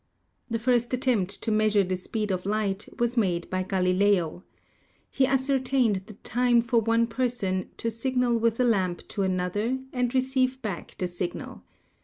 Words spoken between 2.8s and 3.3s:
was